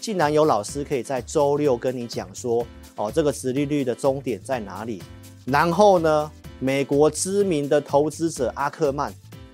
[0.00, 2.66] 竟然有老师可以在周六跟你讲说，
[2.96, 5.02] 哦，这个殖利率的终点在哪里？
[5.44, 9.12] 然后呢，美国知名的投资者阿克曼，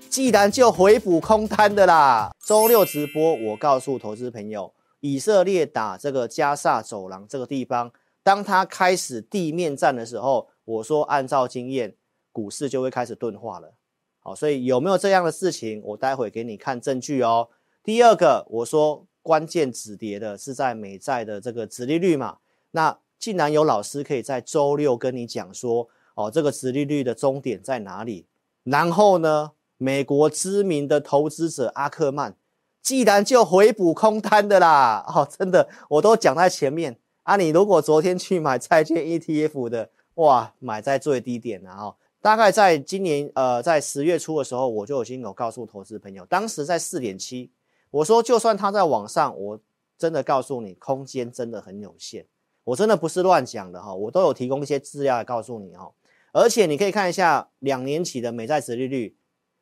[0.08, 2.30] 既然就回补空单的啦。
[2.44, 7.90] 周六直播，我告诉投资朋友，以色列打这个加萨走廊这个地方，
[8.22, 11.96] 当他开始地面战的时候，我说按照经验，
[12.30, 13.74] 股市就会开始钝化了。
[14.20, 15.82] 好，所以有没有这样的事情？
[15.84, 17.48] 我待会给你看证据哦。
[17.82, 22.36] 第二个，我说关键止跌的是在美债的这个殖利率嘛。
[22.70, 28.26] 那竟然有老师可以在周六跟你讲说，哦，这个殖利率的终点在哪里？
[28.62, 32.36] 然后呢，美国知名的投资者阿克曼，
[32.80, 35.04] 既然就回补空单的啦。
[35.08, 37.34] 哦，真的，我都讲在前面啊。
[37.34, 41.96] 你如果昨天去买债券 ETF 的，哇，买在最低点了哦。
[42.20, 47.50] 大概在今年，呃，在十月初的时候，我就已经有告诉投资朋友，当时在四点七，
[47.90, 49.60] 我说就算它在网上，我
[49.96, 52.26] 真的告诉你，空间真的很有限，
[52.64, 55.92] 我真的不是乱讲的哈，我都有提供一些资料来告诉你哈，
[56.32, 59.16] 而且你可以看一下两年期的美债殖利率，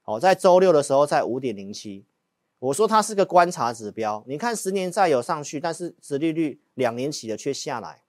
[0.04, 2.04] 哦，在周六的时候在五点零七，
[2.58, 8.02] 我说它是个观察指标，你看十年债有上去，但是殖利率两年期的却下来。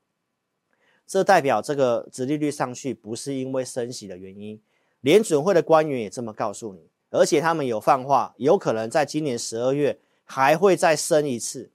[1.06, 4.60] 这代表这个殖利率上去不是因为升息的原因，
[5.02, 11.72] 联准会的官员也这么告诉你，而且他们有放话，有可能在今年十二月还会再升一次。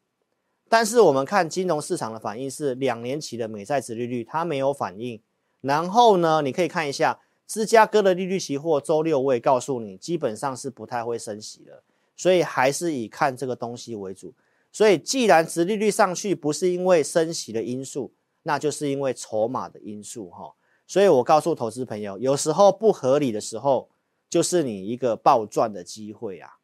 [0.68, 5.22] 但是我们看金融市场的反应是两年期的美债殖利率它没有反应。
[5.62, 11.82] 然后呢，你可以看一下芝加哥的利率期货，周六我也告诉你，基本上是不太会升息的，
[12.14, 14.34] 所以还是以看这个东西为主。
[14.70, 18.12] 所以既然殖利率上去不是因为升息的因素。
[18.42, 20.54] 那就是因为筹码的因素哈，
[20.86, 23.90] 所以我告诉投资朋友，有时候不合理的时候，
[24.30, 26.56] 就是你一个暴赚的机会啊。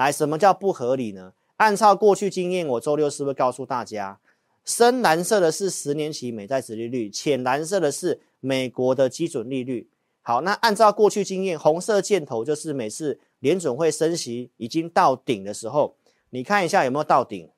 [0.00, 1.34] 来，什么叫不合理呢？
[1.58, 4.18] 按照过去经验，我周六是不是告诉大家，
[4.64, 9.90] 深蓝色的是十年期美债殖利率，浅蓝色的是美国的基准利率。
[10.22, 15.96] 好，那按照过去经验，红色箭头就是每次联准会升息已经到顶的时候，
[16.30, 17.50] 你看一下有没有到顶。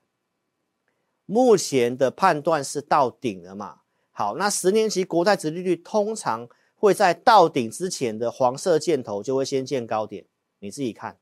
[1.25, 3.77] 目前的判断是到顶了嘛？
[4.11, 10.25] 好，那十年期国债殖利率通常会在到顶之前的黄色箭头就会先见高点，
[10.59, 11.19] 你自己看。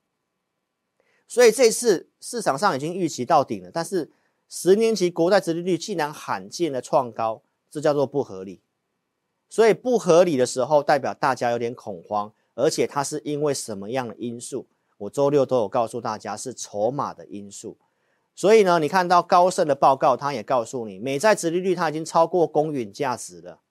[1.32, 4.12] 所以这次市场上已经预期到顶了，但是
[4.50, 8.60] 十年期国债殖利率竟然罕见的创高，这叫做不合理。
[9.50, 14.68] 所以不合理的时候，代表大家有点恐慌，而且它是因为什么样的因素？
[14.98, 17.78] 我周六都有告诉大家是筹码的因素。
[18.36, 23.62] 所以呢，你看到高盛的报告，他也告诉你，美债殖利率它已经超过公允价值了，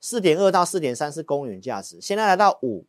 [0.00, 2.86] 四点二到四点三是公允价值，现在来到五，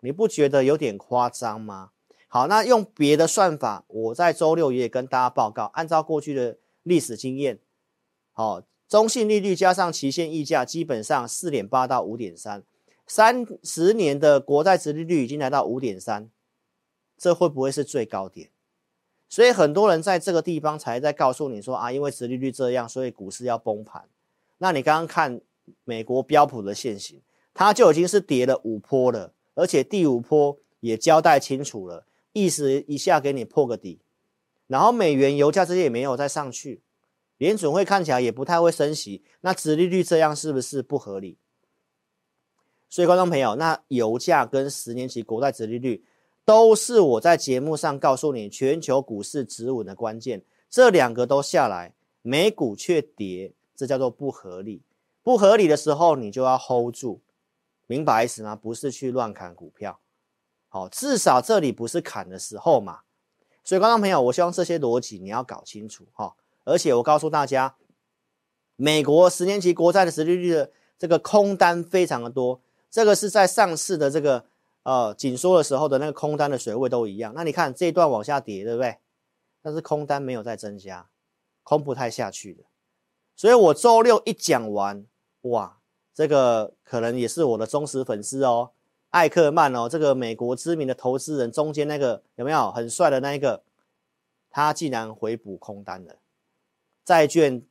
[0.00, 1.90] 你不觉得有点夸张吗？
[2.32, 7.58] 好，那用别的算法，我在周六也跟大家报告，按照过去的历史经验，
[8.30, 12.62] 好，中性利率加上期限溢价，基本上四点八到五点三，
[13.04, 16.30] 三十年的国债殖利率已经来到五点三，
[17.18, 18.50] 这会不会是最高点？
[19.28, 24.08] 所以很多人在这个地方才在告诉你说啊，因为殖利率这样，所以股市要崩盘。
[24.58, 25.40] 那你刚刚看
[25.82, 27.20] 美国标普的现形，
[27.52, 34.00] 它就已经是跌了五波了，而且第五波也交代清楚了，意思一下给你破个底。
[34.66, 36.82] 然后美元、油价这些也没有再上去，
[37.38, 41.38] 联准会看起来也不太会升息，那殖利率这样是不是不合理？
[42.88, 46.04] 所以观众朋友，那油价跟十年期国债殖利率。
[46.42, 50.42] 都是我在节目上告诉你，全球股市止稳的关键。
[50.68, 54.82] 这两个都下来，美股却跌，这叫做不合理。
[55.22, 57.20] 不合理的时候，你就要 hold 住，
[57.86, 58.56] 明白意思吗？
[58.56, 60.00] 不是去乱砍股票。
[60.70, 63.00] 好，至少这里不是砍的时候嘛。
[63.62, 66.34] 所以，观众朋友，我希望这些逻辑你要搞清楚哈。
[66.64, 67.76] 而且，我告诉大家，
[68.76, 74.46] 美国十年期国债的殖利率的这个空单非常的多，这个是在上市的这个。
[74.82, 77.34] 呃，紧缩的时候的那个空单的水位都一样。
[77.36, 78.96] 那你看这一段往下跌，对不对？
[79.60, 81.10] 但是空单没有再增加，
[81.62, 82.64] 空不太下去的。
[83.36, 85.04] 所以我周六一讲完，
[85.42, 85.80] 哇，
[86.14, 88.70] 这个可能也是我的忠实粉丝哦，
[89.10, 93.62] 艾克曼哦，这个美国知名的投资人，中间那个有没有很帅的那一个？
[94.52, 96.16] 他竟然回补空单了，
[97.04, 97.62] 债券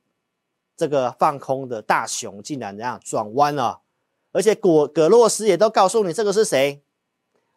[0.78, 3.82] 这个放空的大熊竟然这样转弯了，
[4.32, 6.82] 而且果葛洛斯也都告诉你这个是谁？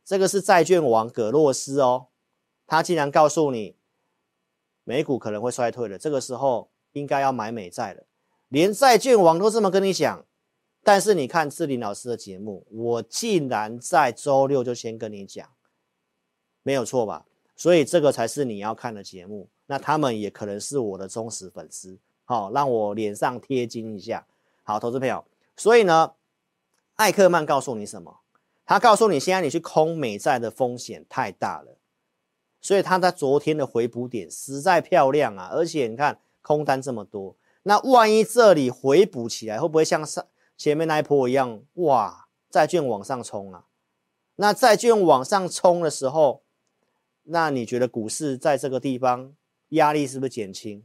[0.04, 2.08] 这个是债券王葛洛斯哦，
[2.66, 3.76] 他竟然告诉你，
[4.82, 8.02] 美股可能会衰退了，这个时候应该要买美债了。
[8.48, 10.26] 连债券王都这么跟你讲，
[10.84, 15.48] 但是你看志林老师的节目，我竟然在周六就先跟你讲，
[16.62, 17.26] 没有错吧？
[17.54, 19.48] 所以这个才是你要看的节目。
[19.66, 24.26] 那他们也可能是我的忠实粉丝，好，让我脸上贴金一下。
[24.64, 25.24] 好，投资朋友，
[25.56, 26.12] 所以呢，
[26.96, 28.18] 艾克曼告诉你什么？
[28.66, 31.78] 他告诉你，现在你去空美债的风险太大了，
[32.60, 40.24] 所以他在昨天的回补点实在漂亮啊，而且你看空单这么多，那万一这里回补起来，会不会像上
[40.62, 41.60] 前面那一波一样？
[41.72, 43.66] 哇，债券往上冲啊！
[44.36, 46.44] 那债券往上冲的时候，
[47.24, 49.34] 那你觉得股市在这个地方
[49.70, 50.84] 压力是不是减轻？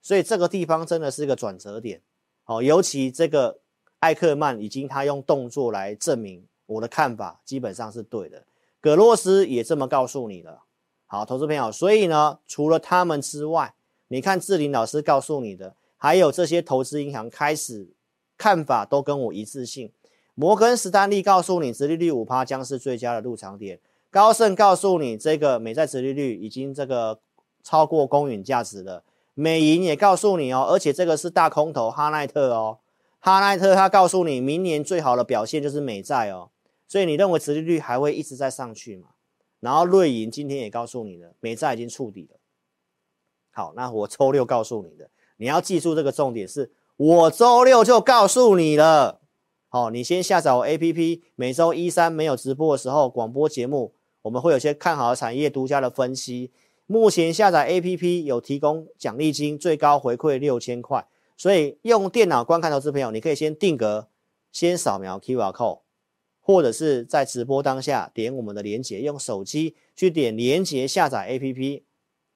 [0.00, 2.00] 所以这个地方真的是一个转折点。
[2.42, 3.60] 好，尤其这个
[3.98, 8.46] 艾克曼已经他用动作来证明我的看法基本上是对的，
[8.80, 10.62] 葛洛斯也这么告诉你了。
[11.04, 13.74] 好，投资朋友，所以呢，除了他们之外，
[14.08, 17.90] 你看志霖老师告诉你的，还有这些投资银行开始
[18.42, 19.92] 看法都跟我一致性。
[20.34, 23.78] 摩根士丹利告诉你，殖利率五趴将是最佳的入场点。
[24.10, 27.20] 高盛告诉你，这个美债殖利率已经这个
[27.62, 29.04] 超过公允价值了。
[29.34, 32.78] 美银也告诉你哦，而且这个是大空头哈奈特哦，
[33.20, 36.50] 哈奈特他告诉你，明年最好的表现就是美债哦，
[36.88, 39.10] 所以你认为殖利率还会一直在上去吗？
[39.60, 42.36] 然后瑞银今天也告诉你了，美债已经触底了。
[43.52, 49.20] 好，那我周六告诉你的，你要记住这个重点是，我周六就告诉你了。
[49.68, 56.52] 好，你先下载我 APP，每周一三没有直播的时候，广播节目我们会有些看好的产业独家的分析。
[56.86, 61.06] 目前下载 APP 有提供奖励金，最高回馈六千块。
[61.38, 64.08] 所以用电脑观看投资朋友，你可以先定格，
[64.52, 65.80] 先扫描 QR code，
[66.40, 71.82] 或者是在直播当下点我们的连结，用手机去点连结下载 APP。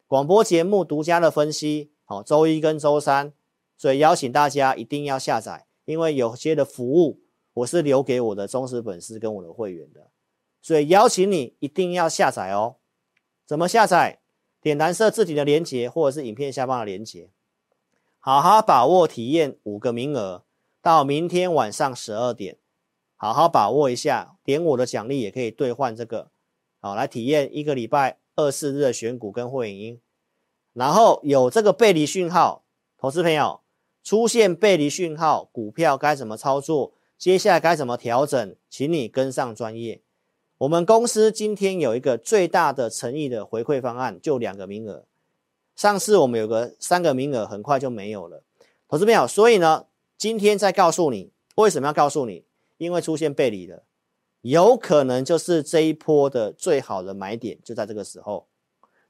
[0.07, 3.33] 广播节目独家的分析，好，周一跟周三，
[3.77, 7.21] 所以邀请大家一定要下载，因为有些的服务
[7.55, 10.11] 我是留给我的忠实粉丝跟我的会员的，
[10.61, 12.77] 所以邀请你一定要下载哦。
[13.47, 14.21] 怎么下载？
[14.61, 17.31] 点蓝色字体的连接，或者是影片下方的连接，
[18.19, 20.43] 好好把握体验五个名额，
[20.83, 22.59] 到明天晚上十二点，
[23.15, 26.33] 好好把握一下，点我的奖励也可以兑换这个，
[26.81, 30.01] 好来体验一个礼拜二四日的选股跟会员，
[30.73, 32.65] 然后有这个背离讯号，
[32.99, 33.61] 投资朋友
[34.07, 36.93] 出现背离讯号，股票该怎么操作？
[37.19, 38.55] 接下来该怎么调整？
[38.71, 40.01] 请你跟上专业。
[40.59, 45.07] 我们公司今天有一个最大的诚意的回馈方案，就两个名额。
[45.75, 48.45] 上次我们有个三个名额，很快就没有了。
[48.89, 49.87] 投资朋友，所以呢，
[50.17, 52.45] 今天再告诉你为什么要告诉你，
[52.79, 53.83] 因为出现背离了，
[54.43, 58.47] 有可能就是这一波的最好的买点就在这个时候。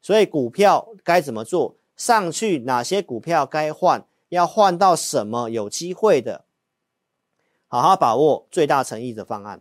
[0.01, 1.77] 所以股票该怎么做？
[1.99, 4.03] 上去哪些股票该换？
[4.29, 6.45] 要换到什么有机会的？
[7.69, 9.61] 好好把握最大诚意的方案。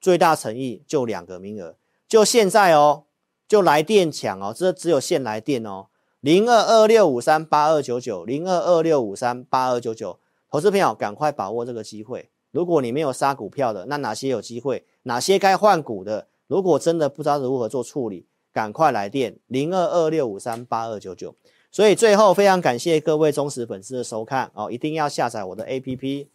[0.00, 1.76] 最大诚意就两个名额，
[2.06, 3.04] 就现在哦，
[3.48, 5.86] 就来电抢哦，这只有现来电哦，
[6.20, 10.18] 零二二六五三八二九九，零二二六五三八二九九，
[10.50, 12.30] 投资朋友赶快把握这个机会。
[12.50, 14.84] 如果你没有杀股票的，那哪些有机会？
[15.04, 16.28] 哪些该换股的？
[16.46, 21.34] 如果真的不知道如何做处理，赶快来电零二二六五三八二九九。
[21.74, 26.28] 所以最后非常感谢各位忠实粉丝的收看哦，一定要下载我的 APP。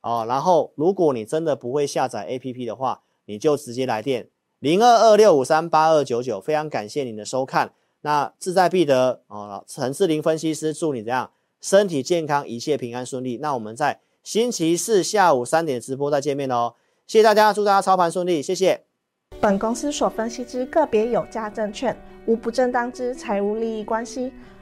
[0.00, 4.28] 哦，然后如果你真的不会下载 APP 的话，你就直接来电
[4.60, 6.40] 零二二六五三八二九九。
[6.40, 9.62] 非常感谢您的收看，那志在必得哦。
[9.68, 11.30] 陈志霖分析师祝你这样
[11.60, 13.36] 身体健康，一切平安顺利。
[13.42, 16.72] 那我们在星期四下午三点直播再见面哦。
[17.06, 18.84] 谢谢大家，祝大家操盘顺利，谢谢。
[19.38, 21.94] 本公司所分析之个别有价证券
[22.26, 24.32] 无不正当之财务利益关系，